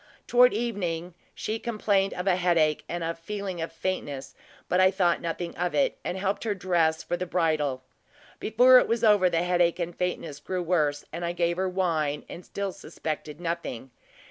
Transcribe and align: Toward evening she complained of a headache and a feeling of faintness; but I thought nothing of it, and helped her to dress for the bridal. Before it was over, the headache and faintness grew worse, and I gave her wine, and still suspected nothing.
Toward 0.25 0.51
evening 0.51 1.13
she 1.35 1.59
complained 1.59 2.11
of 2.15 2.25
a 2.25 2.35
headache 2.35 2.83
and 2.89 3.03
a 3.03 3.13
feeling 3.13 3.61
of 3.61 3.71
faintness; 3.71 4.33
but 4.67 4.79
I 4.79 4.89
thought 4.89 5.21
nothing 5.21 5.55
of 5.55 5.75
it, 5.75 5.99
and 6.03 6.17
helped 6.17 6.43
her 6.43 6.55
to 6.55 6.59
dress 6.59 7.03
for 7.03 7.15
the 7.15 7.27
bridal. 7.27 7.83
Before 8.39 8.79
it 8.79 8.87
was 8.87 9.03
over, 9.03 9.29
the 9.29 9.43
headache 9.43 9.77
and 9.77 9.95
faintness 9.95 10.39
grew 10.39 10.63
worse, 10.63 11.05
and 11.13 11.23
I 11.23 11.33
gave 11.33 11.57
her 11.57 11.69
wine, 11.69 12.25
and 12.27 12.43
still 12.43 12.71
suspected 12.71 13.39
nothing. 13.39 13.91